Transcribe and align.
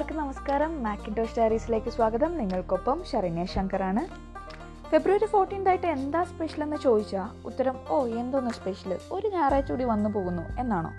എല്ലാവർക്കും 0.00 0.24
നമസ്കാരം. 0.24 0.82
മാക്കിൻഡോ 0.82 1.24
ഡയറീസിലേക്ക് 1.38 1.90
സ്വാഗതം. 1.90 2.38
നിങ്ങൾക്കൊപ്പം 2.38 3.04
ഷറിനെ 3.12 3.44
ശങ്കറാണ്. 3.46 4.02
ഫെബ്രുവരി 4.90 5.26
ഫോർട്ടീൻത് 5.26 5.68
ആയിട്ട് 5.68 5.86
എന്താ 5.86 6.24
സ്പെഷ്യൽ 6.24 6.62
എന്ന് 6.62 6.76
ചോദിച്ചാൽ 6.76 7.46
ഉത്തരം 7.46 7.76
ഓ 7.88 8.06
എന്തോന്ന് 8.06 8.50
സ്പെഷ്യൽ 8.50 8.98
ഒരു 9.12 9.28
ഞായറാഴ്ച 9.28 9.70
കൂടി 9.70 9.84
വന്നു 9.84 10.10
പോകുന്നു 10.10 10.42
എന്നാണോ? 10.60 10.90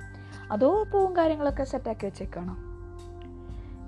അതോ 0.51 0.83
പൂവും 0.93 1.18
കാര്യങ്ങളൊക്കെ 1.18 1.64
സെറ്റാക്കി 1.64 2.05
വെച്ചേക്കാണോ? 2.05 2.55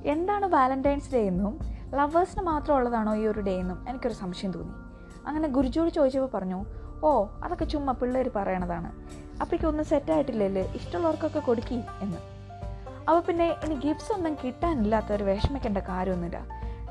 എന്താണ് 0.05 0.45
വാലന്റൈൻസ് 0.45 1.13
ഡേ 1.13 1.21
എന്നും 1.27 1.59
ലവേഴ്സിന് 1.95 2.43
മാത്രം 2.43 2.75
ഉള്ളതാണോ 2.75 3.15
ഈ 3.15 3.27
ഒരു 3.27 3.39
ഡേ 3.39 3.59
എന്നും 3.59 3.89
എനിക്കൊരു 3.89 4.13
സംശയം 4.13 4.51
തോന്നി. 4.51 4.73
അങ്ങനെ 5.27 5.47
ഗുരുജോട് 5.47 5.89
ചോദിച്ചപ്പോൾ 5.89 6.37
പറഞ്ഞു 6.37 6.65
ഓ 7.03 7.25
അതൊക്കെ 7.43 7.65
ചുമ്മാ 7.65 7.93
പിള്ളേർ 7.93 8.31
പറയണതാണ്. 8.35 8.91
അപ്പോഴേക്കൊന്നും 9.41 9.85
സെറ്റായിട്ടില്ലല്ലേ 9.85 10.71
ഇഷ്ടമുള്ളവർക്കൊക്കെ 10.75 11.39
കൊടുക്കി 11.39 11.81
എന്ന്. 12.01 12.42
അപ്പോൾ 13.09 13.21
പിന്നെ 13.21 13.55
ഇനി 13.63 13.75
ഗിഫ്റ്റ്സ് 13.75 14.13
ഒന്നും 14.13 14.37
കിട്ടാനില്ലാത്ത 14.43 15.13
ഒരു 15.13 15.23
വിഷമിക്കേണ്ട 15.23 15.77
കാര്യമൊന്നുമില്ല. 15.77 16.45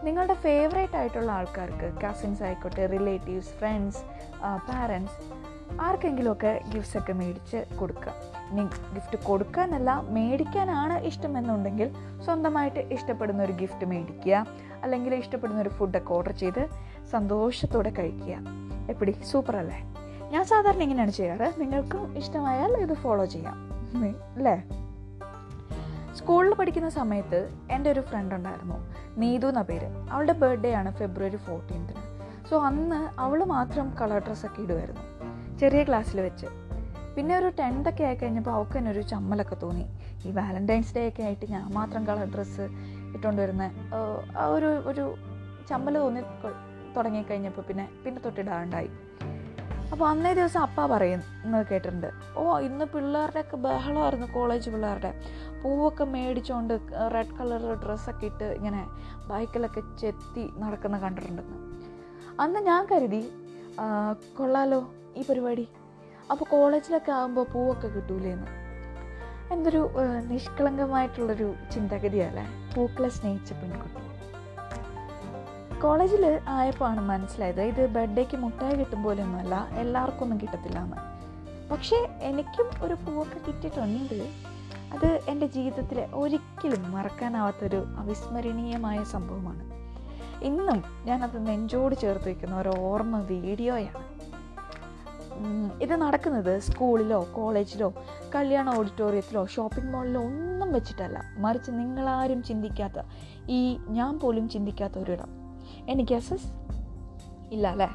നിങ്ങളുടെ 0.05 0.35
ഫേവറേറ്റ് 0.35 0.97
ആയിട്ടുള്ള 0.97 1.33
ആൾക്കാർക്ക് 1.33 2.01
കസിൻസ് 2.01 2.43
ആയിക്കോട്ടെ 2.43 2.87
റിലേറ്റീവ്സ് 2.87 3.49
ഫ്രണ്ട്സ് 3.49 3.99
പാരൻസ് 4.41 5.43
ആർക്കെങ്കിലുമൊക്കെ 5.81 6.61
ഗിഫ്റ്റ്സ് 6.75 6.99
ഒക്കെ 6.99 7.13
മേടിച്ച് 7.13 7.77
കൊടുക്കുക 7.79 8.13
ഇനി 8.51 8.63
ഗിഫ്റ്റ് 8.65 9.25
കൊടുക്കാനല്ല 9.25 10.01
മേടിക്കാനാണ് 10.09 11.01
ഇഷ്ടമെന്നുണ്ടെങ്കിൽ 11.01 11.91
സ്വന്തമായിട്ട് 12.25 12.81
ഇഷ്ടപ്പെടുന്ന 12.81 13.43
ഒരു 13.43 13.53
ഗിഫ്റ്റ് 13.53 13.85
മേടിക്കുക. 13.85 14.47
അല്ലെങ്കിൽ 14.83 15.15
ഇഷ്ടപ്പെടുന്ന 15.15 15.61
ഒരു 15.61 15.69
ഫുഡൊക്കെ 15.69 16.13
ഓർഡർ 16.13 16.31
ചെയ്ത് 16.31 16.69
സന്തോഷത്തോടെ 17.13 17.91
കഴിക്കുക. 17.91 18.39
എപ്പിടി? 18.91 19.17
സൂപ്പർ 19.31 19.57
അല്ലേ? 19.57 19.95
ഞാൻ 20.31 20.45
സാധാരണ 20.45 20.83
ഇങ്ങനെയാണ് 20.83 21.11
ചെയ്യാറ്. 21.11 21.61
നിങ്ങൾക്കും 21.61 22.19
ഇഷ്ടമായാൽ 22.19 22.73
ഇത് 22.73 22.95
ഫോളോ 22.95 23.25
ചെയ്യാം. 23.25 23.57
അല്ലേ? 24.37 24.63
സ്കൂളിൽ 26.19 26.55
പഠിക്കുന്ന 26.55 26.89
സമയത്ത് 26.89 27.39
എന്റെ 27.71 27.91
ഒരു 27.91 28.01
ഫ്രണ്ട് 28.01 28.35
ഉണ്ടായിരുന്നു. 28.35 28.77
നീതു 29.21 29.47
എന്ന 29.47 29.63
പേര്. 29.63 29.89
അവളുടെ 30.11 30.33
ബർത്ത്ഡേ 30.33 30.73
ആണ് 30.73 30.91
ഫെബ്രുവരി 30.97 31.37
ഫോർട്ടീൻത്തിന് 31.37 32.03
സോ 32.51 32.59
അന്ന് 32.69 33.21
അവൾ 33.21 33.45
മാത്രം 33.45 33.87
കളർ 34.01 34.19
ഡ്രസ്സൊക്കെ 34.19 34.63
ഇടുമായിരുന്നു 34.63 35.05
ചെറിയ 35.59 35.85
ക്ലാസ്സിൽ 35.85 36.21
വെച്ച്. 36.21 36.47
പിന്നെ 37.17 37.37
ഒരു 37.37 37.49
ടെൻത്തൊക്കെ 37.59 38.05
ആയി 38.05 38.15
കഴിഞ്ഞപ്പോൾ 38.15 38.51
അവൾക്ക് 38.51 38.79
തന്നെ 38.79 38.91
ഒരു 38.91 39.01
ചമ്മലൊക്കെ 39.01 39.55
തോന്നി. 39.55 39.87
ഈ 40.27 40.31
വാലന്റൈൻസ് 40.31 40.95
ഡേ 40.95 41.09
ഒക്കെ 41.09 41.23
ആയിട്ട് 41.23 41.47
ഞാൻ 41.51 41.65
മാത്രം 41.75 42.07
കളർ 42.07 42.29
ഡ്രസ്സ് 42.35 42.67
ഇട്ടുകൊണ്ട് 43.15 43.43
വരുന്ന. 43.43 43.63
ആ 44.39 44.47
ഒരു 44.47 44.67
ഒരു 44.67 45.15
ചമ്മൽ 45.71 45.99
തോന്നി 45.99 46.21
തുടങ്ങിക്കഴിഞ്ഞപ്പോൾ 46.97 47.63
പിന്നെ 47.63 47.89
പിന്നെ 48.05 48.21
തൊട്ടിടാണ്ടായി. 48.25 48.91
അപ്പോൾ 49.93 50.07
അന്നേ 50.11 50.31
ദിവസം 50.39 50.61
അപ്പ 50.67 50.85
പറയുന്നത് 50.93 51.65
കേട്ടിട്ടുണ്ട്. 51.71 52.07
ഓ 52.39 52.43
ഇന്ന് 52.67 52.85
പിള്ളേരുടെയൊക്കെ 52.93 53.57
ബഹളമായിരുന്നു 53.67 54.27
കോളേജ് 54.37 54.71
പിള്ളേരുടെ. 54.75 55.11
പൂവൊക്കെ 55.63 56.05
മേടിച്ചുകൊണ്ട് 56.15 56.75
റെഡ് 57.15 57.37
കളർ 57.39 57.65
ഡ്രസ്സൊക്കെ 57.83 58.27
ഇട്ട് 58.31 58.49
ഇങ്ങനെ 58.59 58.83
ബൈക്കിലൊക്കെ 59.31 59.83
ചെത്തി 60.03 60.45
നടക്കുന്ന 60.63 60.99
കണ്ടിട്ടുണ്ടെന്ന് 61.05 61.59
അന്ന് 62.45 62.63
ഞാൻ 62.71 62.83
കരുതി 62.93 63.23
കൊള്ളാലോ 64.39 64.81
ഈ 65.19 65.23
പരിപാടി. 65.29 65.67
അപ്പോൾ 66.31 66.47
കോളേജിലൊക്കെ 66.55 67.13
ആകുമ്പോൾ 67.19 67.47
പൂവൊക്കെ 67.55 67.89
കിട്ടൂലേന്ന്. 67.97 68.51
എന്തൊരു 69.55 69.83
നിഷ്കളങ്കമായിട്ടുള്ളൊരു 70.33 71.49
ചിന്താഗതിയല്ലേ 71.75 72.47
പൂക്കളെ 72.75 73.11
സ്നേഹിച്ച 73.19 73.53
പെൺകുട്ടി. 73.61 74.02
കോളേജിൽ 75.83 76.41
ആയപ്പോൾ 76.49 76.85
ആണ് 76.85 77.01
മനസ്സിലായത്. 77.01 77.61
ഇത് 77.61 77.87
ബർത്ത്ഡേക്ക് 77.87 78.37
മുട്ടായി 78.37 78.75
കിട്ടും 78.75 79.03
പോലെയൊന്നുമല്ല 79.03 79.69
എല്ലാവർക്കും 79.71 80.23
ഒന്നും 80.23 80.41
കിട്ടത്തില്ല 80.41 80.79
എന്ന്. 80.79 80.97
പക്ഷേ 81.73 82.09
എനിക്കും 82.21 82.71
ഒരു 82.83 82.95
പൂവൊക്കെ 82.95 83.39
കിട്ടിയിട്ടുണ്ട്. 83.47 84.29
അത് 84.95 85.21
എന്റെ 85.29 85.47
ജീവിതത്തിലെ 85.47 86.09
ഒരിക്കലും 86.15 86.93
മറക്കാനാവാത്തൊരു 86.93 87.85
അവിസ്മരണീയമായ 87.97 89.05
സംഭവമാണ്. 89.05 89.73
ഇന്നും 90.45 90.85
ഞാനത് 91.05 91.47
നെഞ്ചോട് 91.47 91.95
ചേർത്ത് 91.95 92.25
വയ്ക്കുന്ന 92.25 92.57
ഒരു 92.57 92.69
ഓർമ്മ 92.69 93.21
വീഡിയോയാണ്. 93.21 94.13
ഇത് 95.83 95.93
നടക്കുന്നത് 95.93 96.59
സ്കൂളിലോ 96.59 97.29
കോളേജിലോ 97.33 97.95
കല്യാണ 98.35 98.71
ഓഡിറ്റോറിയത്തിലോ 98.79 99.47
ഷോപ്പിംഗ് 99.47 99.93
മോളിലോ 99.93 100.21
ഒന്നും 100.21 100.73
വെച്ചിട്ടല്ല. 100.73 101.23
മറിച്ച് 101.37 101.71
നിങ്ങളാരും 101.71 102.43
ചിന്തിക്കാത്ത 102.43 103.03
ഈ 103.49 103.79
ഞാൻ 103.89 104.21
പോലും 104.21 104.49
ചിന്തിക്കാത്ത 104.49 104.99
ഒരിടം. 104.99 105.42
എനിക്ക് 105.89 106.15
എസ് 106.15 106.35
ഇല്ല 107.53 107.69
അല്ലേ? 107.69 107.89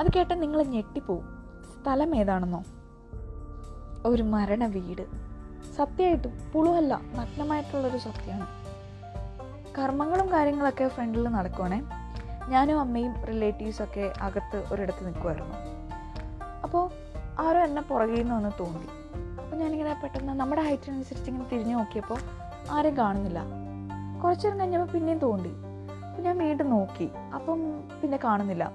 അത് 0.00 0.06
കേട്ടാൽ 0.16 0.40
നിങ്ങൾ 0.40 0.62
ഞെട്ടിപ്പോവും. 0.62 1.24
സ്ഥലം 1.82 2.16
ഏതാണെന്നോ? 2.16 2.64
ഒരു 4.04 4.22
മരണ 4.22 4.66
വീട്. 4.66 5.02
സത്യമായിട്ടും 5.76 6.32
പുളുവല്ല 6.54 7.00
നഗ്നമായിട്ടുള്ളൊരു 7.14 7.98
സത്യമാണ്. 7.98 8.46
കർമ്മങ്ങളും 9.78 10.32
കാര്യങ്ങളൊക്കെ 10.32 10.88
ഫ്രണ്ടിൽ 10.88 11.28
നടക്കുവാണേ. 11.28 11.82
ഞാനും 12.48 12.80
അമ്മയും 12.80 13.24
റിലേറ്റീവ്സൊക്കെ 13.24 14.12
അകത്ത് 14.20 14.64
ഒരിടത്ത് 14.72 15.06
നിൽക്കുമായിരുന്നു 15.06 15.54
അപ്പോൾ 16.62 16.90
ആരോ 17.38 17.60
എന്നെ 17.60 17.82
പുറകിൽ 17.82 18.20
നിന്ന് 18.20 18.34
ഒന്ന് 18.34 18.50
തോന്നി. 18.60 18.86
അപ്പോൾ 19.42 19.56
ഞാനിങ്ങനെ 19.56 20.00
പെട്ടെന്ന് 20.02 20.32
നമ്മുടെ 20.32 20.62
ഹൈറ്റിനനുസരിച്ച് 20.62 21.30
ഇങ്ങനെ 21.30 21.48
തിരിഞ്ഞു 21.48 21.76
നോക്കിയപ്പോൾ 21.76 22.18
ആരെയും 22.70 22.96
കാണുന്നില്ല. 22.96 23.42
കുറച്ചു 24.24 24.46
നേരം 24.46 24.60
കഴിഞ്ഞപ്പോൾ 24.60 24.92
പിന്നെയും 24.92 25.18
തോണ്ടി 25.18 25.50
ഞാൻ 26.22 26.38
വീണ്ടും 26.38 26.70
നോക്കി. 26.70 27.10
അപ്പം 27.34 27.60
പിന്നെ 28.02 28.18
കാണുന്നില്ല. 28.24 28.72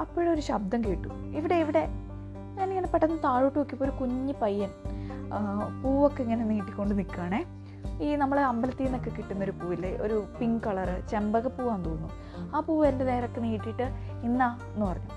അപ്പോഴൊരു 0.00 0.40
ശബ്ദം 0.40 0.84
കേട്ടു. 0.84 1.08
ഇവിടെ 1.08 1.54
ഇവിടെ 1.54 1.88
ഞാൻ 2.54 2.70
ഇങ്ങനെ 2.70 2.86
പെട്ടെന്ന് 2.86 3.18
താഴോട്ട് 3.24 3.58
നോക്കിയപ്പോൾ 3.58 3.84
ഒരു 3.84 3.92
കുഞ്ഞു 3.92 4.32
പയ്യൻ 4.42 4.70
പൂവൊക്കെ 5.82 6.22
ഇങ്ങനെ 6.22 6.44
നീട്ടിക്കൊണ്ട് 6.44 6.98
നിൽക്കുകയാണേ 6.98 7.44
ഈ 8.02 8.16
നമ്മളെ 8.16 8.42
അമ്പലത്തിൽ 8.42 8.84
നിന്നൊക്കെ 8.84 9.10
കിട്ടുന്നൊരു 9.10 9.50
പൂവില്ലേ? 9.50 9.96
ഒരു 9.96 10.26
പിങ്ക് 10.40 10.62
കളറ് 10.64 11.08
ചെമ്പക 11.08 11.46
പൂവാന്ന് 11.46 11.84
തോന്നുന്നു. 11.84 12.10
ആ 12.56 12.60
പൂവ് 12.60 12.86
എന്റെ 12.86 13.04
നേരൊക്കെ 13.04 13.40
നീട്ടിയിട്ട് 13.40 13.82
ഇന്നാ 14.24 14.58
എന്ന് 14.74 14.86
പറഞ്ഞു. 14.86 15.10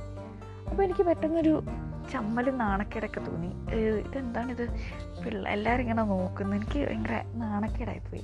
അപ്പോൾ 0.69 0.83
എനിക്ക് 0.83 1.03
പെട്ടെന്നൊരു 1.03 1.63
ചമ്മലും 2.11 2.57
നാണക്കേടൊക്കെ 2.57 3.19
തോന്നി. 3.19 3.75
ഇതെന്താണിത്? 3.75 4.67
പിള്ള 5.25 5.49
എല്ലാവരും 5.49 5.81
ഇങ്ങനെ 5.81 6.03
നോക്കുന്നു. 6.03 6.55
എനിക്ക് 6.55 6.87
ഭയങ്കര 6.89 7.23
നാണക്കേടായിപ്പോയി. 7.33 8.23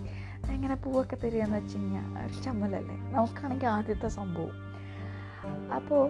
എങ്ങനെ 0.54 0.76
പൂവൊക്കെ 0.76 1.16
തരികയെന്ന് 1.24 1.58
വെച്ച് 1.58 1.78
കഴിഞ്ഞാൽ 1.78 2.08
ഒരു 2.26 2.38
ചമ്മലല്ലേ? 2.46 2.96
നമുക്കാണെങ്കിൽ 3.16 3.68
ആദ്യത്തെ 3.68 4.08
സംഭവം. 4.08 4.56
അപ്പോൾ 5.78 6.04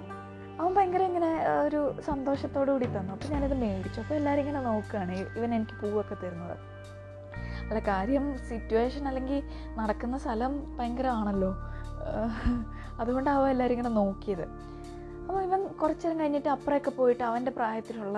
അവൻ 0.59 0.73
ഭയങ്കര 0.75 1.01
ഇങ്ങനെ 1.01 1.29
ഒരു 1.65 2.01
സന്തോഷത്തോടു 2.01 2.71
കൂടി 2.71 2.85
തന്നു. 2.85 3.13
അപ്പോൾ 3.13 3.27
ഞാനിത് 3.27 3.55
മേടിച്ചു. 3.63 4.01
അപ്പോൾ 4.01 4.15
എല്ലാവരും 4.15 4.41
ഇങ്ങനെ 4.41 4.61
നോക്കുകയാണ് 4.65 5.11
ഇവൻ 5.11 5.55
എനിക്ക് 5.55 5.75
പൂവൊക്കെ 5.81 6.15
തരുന്നത്. 6.15 6.57
അല്ല 7.69 7.79
കാര്യം 7.79 8.37
സിറ്റുവേഷൻ 8.37 9.07
അല്ലെങ്കിൽ 9.07 9.43
നടക്കുന്ന 9.77 10.17
സ്ഥലം 10.17 10.77
ഭയങ്കരമാണല്ലോ 10.79 11.51
അതുകൊണ്ടാവും 12.99 13.49
എല്ലാവരും 13.49 13.73
ഇങ്ങനെ 13.73 13.89
നോക്കിയത്. 13.89 14.47
അപ്പോൾ 15.25 15.41
ഇവൻ 15.45 15.61
കുറച്ച് 15.81 16.05
നേരം 16.07 16.17
കഴിഞ്ഞിട്ട് 16.21 16.49
അപ്പുറമൊക്കെ 16.53 16.91
പോയിട്ട് 16.97 17.23
അവന്റെ 17.27 17.51
പ്രായത്തിലുള്ള 17.57 18.17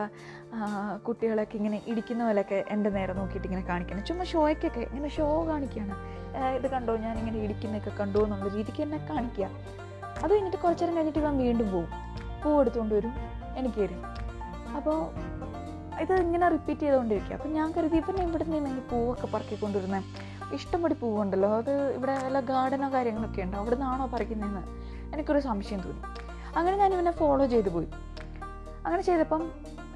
കുട്ടികളൊക്കെ 1.07 1.55
ഇങ്ങനെ 1.59 1.77
ഇടിക്കുന്ന 1.91 2.21
പോലെയൊക്കെ 2.27 2.59
എന്റെ 2.73 2.89
നേരെ 2.97 3.13
നോക്കിയിട്ട് 3.19 3.47
ഇങ്ങനെ 3.49 3.63
കാണിക്കണം 3.69 4.03
ചുമ്മാ 4.09 4.25
ഷോയ്ക്കൊക്കെ 4.31 4.81
ഇങ്ങനെ 4.91 5.11
ഷോ 5.17 5.27
കാണിക്കുകയാണ്. 5.51 5.95
ഇത് 6.57 6.67
കണ്ടോ? 6.73 6.93
ഞാൻ 7.05 7.15
ഇങ്ങനെ 7.21 7.37
ഇടിക്കുന്നൊക്കെ 7.45 7.91
കണ്ടു 7.99 8.19
എന്നുള്ള 8.25 8.49
രീതിക്ക് 8.57 8.81
എന്നെ 8.85 8.99
കാണിക്കുക. 9.11 9.47
അത് 10.23 10.31
കഴിഞ്ഞിട്ട് 10.33 10.59
കുറച്ച് 10.65 10.83
നേരം 10.83 10.95
കഴിഞ്ഞിട്ട് 10.97 11.21
ഇവൻ 11.23 11.37
വീണ്ടും 11.45 11.67
പോകും 11.73 11.89
പൂ 12.43 12.51
എടുത്തുകൊണ്ട് 12.61 12.93
വരും 12.97 13.13
എനിക്ക് 13.59 13.79
തരും. 13.83 14.01
അപ്പോൾ 14.77 14.97
ഇത് 16.03 16.13
ഇങ്ങനെ 16.25 16.47
റിപ്പീറ്റ് 16.55 16.83
ചെയ്തുകൊണ്ടിരിക്കുക. 16.85 17.35
അപ്പം 17.37 17.51
ഞാൻ 17.59 17.67
കരുതി 17.77 17.97
ഇവൻ 18.03 18.21
ഇവിടെ 18.27 18.45
നിന്ന് 18.53 18.71
ഈ 18.79 18.83
പൂവൊക്കെ 18.91 19.27
പറക്കിക്കൊണ്ടിരുന്നത് 19.35 20.03
ഇഷ്ടംപടി 20.57 20.95
പൂവുണ്ടല്ലോ. 21.03 21.49
അത് 21.61 21.73
ഇവിടെ 21.97 22.13
വല്ല 22.25 22.39
ഗാർഡനോ 22.51 22.89
കാര്യങ്ങളൊക്കെ 22.97 23.41
ഉണ്ടോ? 23.47 23.57
അവിടെ 23.63 23.75
നിന്നാണോ 23.75 24.05
പറിക്കുന്നതെന്ന് 24.13 24.63
എനിക്കൊരു 25.15 25.41
സംശയം 25.49 25.81
തോന്നി. 25.87 26.03
അങ്ങനെ 26.57 26.75
ഞാൻ 26.81 26.91
ഇവനെ 26.93 27.11
ഫോളോ 27.11 27.45
ചെയ്തു 27.45 27.69
പോയി. 27.69 27.89
അങ്ങനെ 28.85 29.01
ചെയ്തപ്പം 29.09 29.41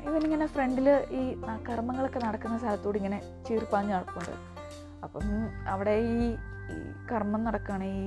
ഇവനിങ്ങനെ 0.07 0.45
ഫ്രണ്ടിൽ 0.53 0.87
ഈ 1.19 1.21
കർമ്മങ്ങളൊക്കെ 1.69 2.19
നടക്കുന്ന 2.25 2.55
സ്ഥലത്തൂടെ 2.57 2.97
ഇങ്ങനെ 3.01 3.19
ചീർപ്പാഞ്ഞ് 3.47 3.93
നടക്കുന്നുണ്ട് 3.95 4.37
അപ്പം 5.05 5.25
അവിടെ 5.73 5.95
ഈ 6.15 6.25
കർമ്മം 7.11 7.41
നടക്കുകയാണ് 7.47 7.85
ഈ 7.99 8.01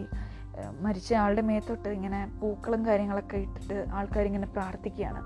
മരിച്ച 0.84 1.10
ആളുടെ 1.22 1.42
മേത്തൊട്ട് 1.48 1.88
ഇങ്ങനെ 1.88 2.20
പൂക്കളും 2.40 2.82
കാര്യങ്ങളൊക്കെ 2.86 3.36
ഇട്ടിട്ട് 3.36 3.78
ആൾക്കാരിങ്ങനെ 3.98 4.48
പ്രാർത്ഥിക്കുകയാണ്. 4.56 5.22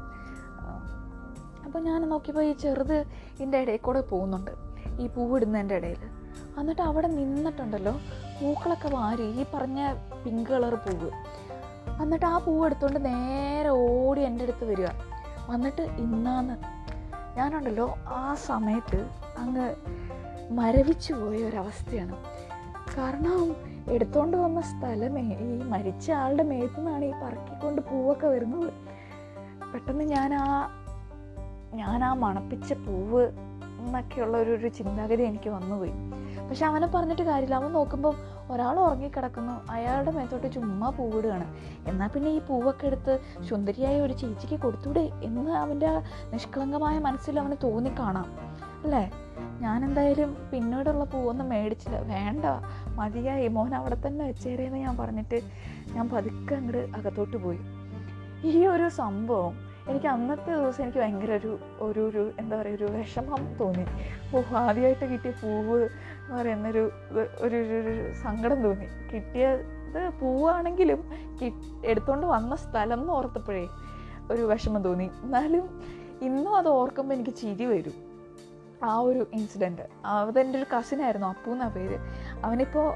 അപ്പോൾ 1.65 1.81
ഞാൻ 1.89 2.09
നോക്കിയപ്പോൾ 2.13 2.45
ഈ 2.51 2.53
ചെറുത് 2.63 2.99
ഇതിന്റെ 3.35 3.59
ഇടയിൽ 3.65 3.83
കൂടെ 3.89 4.01
പോകുന്നുണ്ട്. 4.13 4.53
ഈ 5.03 5.07
പൂവിടുന്നതിന്റെ 5.17 5.77
ഇടയിൽ. 5.81 6.03
എന്നിട്ട് 6.61 6.83
അവിടെ 6.83 7.09
നിന്നിട്ടുണ്ടല്ലോ 7.19 7.93
പൂക്കളൊക്കെ 8.39 8.89
വാരി 8.97 9.27
ഈ 9.41 9.45
പറഞ്ഞ 9.55 9.81
പിങ്ക് 10.25 10.51
കളർ 10.53 10.75
പൂവ്. 10.87 11.11
എന്നിട്ട് 12.03 12.27
ആ 12.27 12.39
പൂവ് 12.39 12.67
എടുത്തുകൊണ്ട് 12.67 13.05
നേരെ 13.05 13.69
ഓടി 13.69 14.21
എന്റെ 14.21 14.43
അടുത്ത് 14.43 14.65
വരിക. 14.65 14.87
വന്നിട്ട് 15.51 15.83
ഇന്നാന്ന് 15.83 16.79
ഞാനുണ്ടല്ലോ 17.39 17.95
ആ 18.07 18.35
സമയത്ത് 18.35 19.07
അങ്ങ് 19.39 19.75
മരവിച്ചു 20.51 21.13
പോയ 21.13 21.37
ഒരവസ്ഥയാണ്. 21.37 22.17
കാരണം 22.99 23.57
എടുത്തോണ്ട് 23.91 24.37
വന്ന 24.37 24.61
സ്ഥലമേ 24.61 25.23
ഈ 25.23 25.63
മരിച്ച 25.63 26.11
ആളുടെ 26.11 26.43
മേത്തു 26.43 26.77
നിന്നാണ് 26.77 27.05
ഈ 27.05 27.11
പറക്കിക്കൊണ്ട് 27.11 27.83
പൂവൊക്കെ 27.83 28.27
വരുന്നത്. 28.27 28.73
പെട്ടെന്ന് 29.73 30.05
ഞാൻ 30.05 30.35
ആ 30.35 30.71
ഞാൻ 31.75 32.05
ആ 32.05 32.15
മണപ്പിച്ച 32.15 32.73
പൂവ് 32.73 33.23
എന്നൊക്കെയുള്ള 33.79 34.37
ഒരു 34.37 34.51
ഒരു 34.51 34.69
ചിന്താഗതി 34.69 35.23
എനിക്ക് 35.23 35.51
വന്നുപോയി. 35.51 35.91
പക്ഷെ 36.49 36.67
അവനെ 36.67 36.87
പറഞ്ഞിട്ട് 36.87 37.23
കാര്യമില്ല. 37.23 37.55
അവൻ 37.55 37.73
നോക്കുമ്പോൾ 37.73 38.15
ഒരാൾ 38.51 38.81
ഉറങ്ങിക്കിടക്കുന്നു. 38.81 39.73
അയാളുടെ 39.73 40.11
മേത്തോട്ട് 40.11 40.53
ചുമ്മാ 40.53 40.91
പൂവിടുകയാണ് 40.91 41.55
എന്നാൽ 41.89 42.09
പിന്നെ 42.09 42.31
ഈ 42.31 42.41
പൂവൊക്കെ 42.41 42.87
എടുത്ത് 42.87 43.21
സുന്ദരിയായ 43.49 44.01
ഒരു 44.01 44.13
ചേച്ചിക്ക് 44.13 44.63
കൊടുത്തൂടെ 44.63 45.11
എന്ന് 45.23 45.51
അവന്റെ 45.51 45.89
നിഷ്കളങ്കമായ 46.33 46.99
മനസ്സിൽ 46.99 47.41
അവന് 47.41 47.57
തോന്നിക്കാണാം. 47.63 48.27
അല്ലേ? 48.85 49.11
ഞാൻ 49.61 49.85
എന്തായാലും 49.85 50.37
പിന്നീടുള്ള 50.53 51.05
പൂവൊന്നും 51.05 51.49
മേടിച്ചില്ല. 51.49 52.01
വേണ്ട. 52.01 52.45
മതിയായി. 52.95 53.49
മോൻ 53.49 53.75
അവിടെ 53.75 53.97
തന്നെ 54.07 54.27
വെച്ചേരേന്ന് 54.27 54.79
ഞാൻ 54.79 54.97
പറഞ്ഞിട്ട് 54.97 55.41
ഞാൻ 55.93 56.09
പതുക്കെ 56.09 56.55
അങ്ങോട്ട് 56.55 56.97
അകത്തോട്ട് 56.97 57.37
പോയി. 57.37 57.59
ഈ 58.45 58.67
ഒരു 58.67 58.89
സംഭവം 58.89 59.68
എനിക്ക് 59.91 60.07
അന്നത്തെ 60.07 60.51
ദിവസം 60.55 60.83
എനിക്ക് 60.83 60.99
ഭയങ്കര 60.99 61.33
ഒരു 61.33 61.59
ഒരു 61.81 62.01
ഒരു 62.09 62.33
എന്താ 62.39 62.61
പറയുക 62.61 62.77
ഒരു 62.77 62.85
വിഷമം 62.85 63.43
തോന്നി. 63.61 63.85
ഓ 64.37 64.43
ആദ്യമായിട്ട് 64.57 65.05
കിട്ടിയ 65.13 65.31
പൂവ് 65.31 65.83
എന്ന് 65.83 66.35
പറയുന്നൊരു 66.39 66.91
ഒരു 67.41 67.57
ഒരു 67.57 68.15
സങ്കടം 68.23 68.63
തോന്നി. 68.63 68.89
കിട്ടിയത് 69.13 70.11
പൂവാണെങ്കിലും 70.21 71.01
കി 71.39 71.53
എടുത്തുകൊണ്ട് 71.85 72.27
വന്ന 72.27 72.57
സ്ഥലം 72.57 73.01
എന്ന് 73.01 73.13
ഓർത്തപ്പോഴേ 73.13 73.67
ഒരു 74.31 74.43
വിഷമം 74.43 74.83
തോന്നി. 74.83 75.11
എന്നാലും 75.23 75.65
ഇന്നും 76.23 76.57
അത് 76.57 76.69
ഓർക്കുമ്പോൾ 76.69 77.15
എനിക്ക് 77.15 77.31
ചിരി 77.31 77.65
വരും. 77.65 77.97
ആ 78.85 78.99
ഒരു 78.99 79.27
ഇൻസിഡന്റ് 79.33 79.85
അതെന്റെ 80.07 80.59
ഒരു 80.59 80.67
കസിനായിരുന്നു 80.77 81.29
അപ്പു 81.29 81.51
എന്നാ 81.51 81.69
പേര്. 81.69 81.97
അവനിപ്പോൾ 82.45 82.87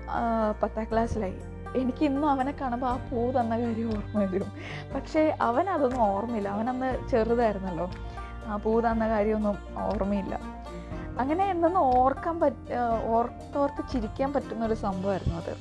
പത്താം 0.63 0.85
ക്ലാസ്സിലായി 0.93 1.39
എനിക്ക് 1.77 2.05
ഇന്നും 2.05 2.31
അവനെ 2.31 2.53
കാണുമ്പോൾ 2.53 2.87
ആ 2.87 2.97
പൂ 2.97 3.33
തന്ന 3.33 3.59
കാര്യം 3.59 3.89
ഓർമ്മ 3.89 4.25
വരും. 4.25 4.53
പക്ഷേ 4.95 5.37
അവൻ 5.41 5.71
അതൊന്നും 5.71 6.03
ഓർമ്മയില്ല. 6.03 6.49
അവനന്ന് 6.49 7.09
ചെറുതായിരുന്നല്ലോ. 7.09 7.91
ആ 8.47 8.57
പൂ 8.57 8.81
തന്ന 8.81 9.09
കാര്യമൊന്നും 9.09 9.59
ഓർമ്മയില്ല. 9.79 10.63
അങ്ങനെ 11.21 11.45
എന്തെന്ന് 11.45 11.81
ഓർക്കാൻ 11.81 12.41
പറ്റ 12.41 12.73
ഓർത്തോർത്ത് 13.07 13.93
ചിരിക്കാൻ 13.93 14.33
പറ്റുന്ന 14.33 14.65
ഒരു 14.65 14.75
സംഭവമായിരുന്നു 14.75 15.35
അത്. 15.35 15.57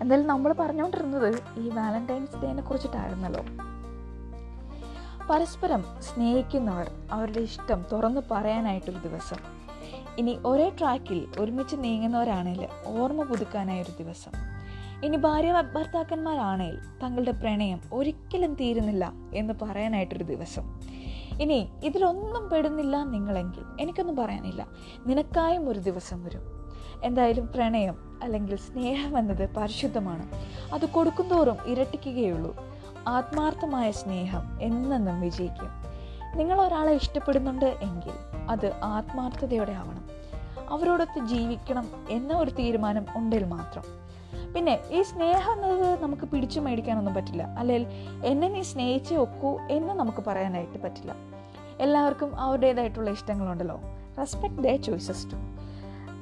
എന്തായാലും 0.00 0.28
നമ്മൾ 0.28 0.52
പറഞ്ഞുകൊണ്ടിരുന്നത് 0.52 1.42
ഈ 1.56 1.68
വാലന്റൈൻസ് 1.68 2.36
ഡേനെ 2.36 2.62
കുറിച്ചിട്ടായിരുന്നല്ലോ. 2.62 3.44
പരസ്പരം 5.30 5.84
സ്നേഹിക്കുന്നവർ 6.00 6.90
അവരുടെ 7.12 7.38
ഇഷ്ടം 7.38 7.84
തുറന്നു 7.92 8.20
പറയാനായിട്ടൊരു 8.30 8.98
ദിവസം. 8.98 9.36
ഇനി 10.18 10.38
ഒരേ 10.44 10.72
ട്രാക്കിൽ 10.78 11.28
ഒരുമിച്ച് 11.38 11.76
നീങ്ങുന്നവരാണെങ്കിൽ 11.78 12.68
ഓർമ്മ 12.86 13.22
പുതുക്കാനായൊരു 13.22 13.92
ദിവസം. 13.98 14.53
ഇനി 15.04 15.16
ഭാര്യ 15.16 15.52
ഭർത്താക്കന്മാരാണേൽ 15.74 16.78
തങ്ങളുടെ 17.02 17.30
പ്രണയം 17.30 17.80
ഒരിക്കലും 17.92 18.54
തീരുന്നില്ല 18.54 19.12
എന്ന് 19.34 19.54
പറയാനായിട്ടൊരു 19.62 20.24
ദിവസം. 20.24 20.80
ഇനി 21.42 21.68
ഇതിലൊന്നും 21.84 22.50
പെടുന്നില്ല 22.50 23.04
നിങ്ങളെങ്കിൽ 23.04 23.64
എനിക്കൊന്നും 23.80 24.16
പറയാനില്ല. 24.16 24.66
നിനക്കായും 25.06 25.68
ഒരു 25.68 25.78
ദിവസം 25.78 26.24
വരും. 26.24 26.40
എന്തായാലും 27.04 27.48
പ്രണയം 27.48 28.20
അല്ലെങ്കിൽ 28.22 28.56
സ്നേഹം 28.56 29.18
എന്നത് 29.18 29.54
പരിശുദ്ധമാണ്. 29.54 30.28
അത് 30.74 30.88
കൊടുക്കുന്തോറും 30.88 31.56
ഇരട്ടിക്കുകയുള്ളൂ. 31.66 32.56
ആത്മാർത്ഥമായ 33.08 33.90
സ്നേഹം 33.90 34.62
എന്നെന്നും 34.62 35.20
വിജയിക്കും. 35.20 35.68
നിങ്ങൾ 36.36 36.60
ഒരാളെ 36.60 36.92
ഇഷ്ടപ്പെടുന്നുണ്ട് 36.92 37.64
എങ്കിൽ 37.64 38.12
അത് 38.50 38.72
ആത്മാർത്ഥതയോടെ 38.82 39.72
ആവണം. 39.72 40.08
അവരോടൊത്ത് 40.70 41.26
ജീവിക്കണം 41.26 41.88
എന്ന 42.10 42.32
ഒരു 42.32 42.50
തീരുമാനം 42.50 43.06
ഉണ്ടെങ്കിൽ 43.16 43.46
മാത്രം. 43.46 44.03
പിന്നെ 44.54 44.78
ഈ 44.90 45.02
സ്നേഹം 45.02 45.52
എന്നത് 45.52 46.02
നമുക്ക് 46.02 46.22
പിടിച്ചു 46.22 46.60
മേടിക്കാനൊന്നും 46.60 47.14
പറ്റില്ല. 47.14 47.42
അല്ലെങ്കിൽ 47.42 47.86
എന്നെ 48.24 48.48
നീ 48.48 48.62
സ്നേഹിച്ചേ 48.62 49.16
ഒക്കൂ 49.16 49.58
എന്ന് 49.70 49.94
നമുക്ക് 49.94 50.24
പറയാനായിട്ട് 50.26 50.82
പറ്റില്ല. 50.82 51.14
എല്ലാവർക്കും 51.80 52.40
അവരുടേതായിട്ടുള്ള 52.40 53.10
ഇഷ്ടങ്ങളുണ്ടല്ലോ. 53.10 53.80
റെസ്പെക്ട് 54.18 54.62
ദ 54.62 54.76
ചോയ്സസ് 54.76 55.26
ടു 55.26 55.36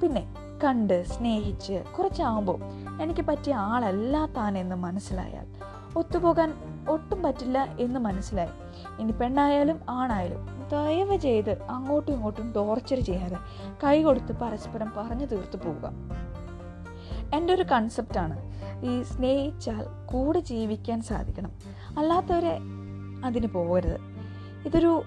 പിന്നെ 0.00 0.34
കണ്ട് 0.64 1.05
സ്നേഹിച്ച് 1.05 1.84
കുറച്ചാകുമ്പോൾ 1.99 2.58
എനിക്ക് 3.02 3.20
പറ്റിയ 3.20 3.55
ആളല്ല 3.55 4.26
താൻ 4.26 4.58
എന്ന് 4.58 4.76
മനസ്സിലായാൽ 4.76 5.46
ഒത്തുപോകാൻ 5.96 6.55
ഒട്ടും 6.90 7.23
പറ്റില്ല 7.23 7.76
എന്ന് 7.81 8.00
മനസ്സിലായി. 8.00 8.50
ഇനി 9.00 9.12
പെണ്ണായാലും 9.12 9.81
ആണായാലും 9.90 10.69
ദയവ് 10.73 11.17
ചെയ്ത് 11.17 11.62
അങ്ങോട്ടും 11.62 12.12
ഇങ്ങോട്ടും 12.12 12.52
ടോർച്ചർ 12.52 13.00
ചെയ്യാതെ 13.00 13.37
കൈ 13.85 14.02
കൊടുത്ത് 14.02 14.32
പരസ്പരം 14.32 14.93
പറഞ്ഞു 14.96 15.26
തീർത്തു 15.26 15.56
പോവുക. 15.56 15.93
എന്റെ 17.34 17.55
ഒരു 17.55 17.62
കൺസെപ്റ്റാണ് 17.62 18.37
ഈ 18.84 19.02
സ്നേഹിച്ചാൽ 19.02 19.84
കൂടെ 20.06 20.40
ജീവിക്കാൻ 20.40 21.02
സാധിക്കണം. 21.02 21.52
അല്ലാത്തവരെ 21.99 22.58
അതിന് 23.25 23.46
പോകരുത്. 23.46 24.00
ഇതൊരു 24.67 25.02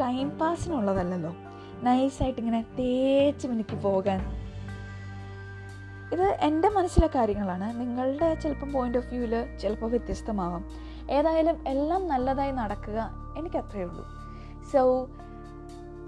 ടൈം 0.00 0.30
പാസിനുള്ളതല്ലല്ലോ 0.38 1.34
നൈസായിട്ട് 1.82 2.40
ഇങ്ങനെ 2.40 2.62
തേച്ച് 2.78 3.46
മിനുക്കി 3.48 3.76
പോകാൻ. 3.76 4.20
ഇത് 6.12 6.22
എന്റെ 6.22 6.68
മനസ്സിലെ 6.68 7.08
കാര്യങ്ങളാണ്. 7.14 7.80
നിങ്ങളുടെ 7.80 8.34
ചിലപ്പം 8.34 8.72
പോയിന്റ് 8.72 8.98
ഓഫ് 8.98 9.06
വ്യൂവിൽ 9.06 9.58
ചിലപ്പോൾ 9.58 9.90
വ്യത്യസ്തമാവാം. 9.90 10.64
ഏതായാലും 11.10 11.68
എല്ലാം 11.68 12.08
നല്ലതായി 12.08 12.50
നടക്കുക 12.50 13.10
എനിക്ക് 13.38 13.56
അത്രയേ 13.56 13.84
ഉള്ളൂ. 13.84 14.04
So 14.72 15.08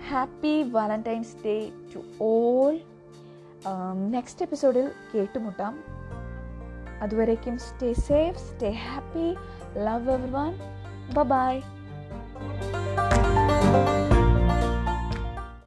happy 0.09 0.63
Valentine's 0.63 1.37
day 1.45 1.71
to 1.95 2.01
all 2.21 2.79
next 3.97 4.43
എപ്പിസോഡിൽ 4.43 4.93
കേട്ടുമുട്ടാം. 5.15 5.85
അതുവരേക്കും 7.03 7.59
stay 7.59 7.93
safe 7.93 8.39
stay 8.39 8.71
happy 8.71 9.37
love 9.79 10.11
everyone 10.33 10.53
bye 11.23 11.61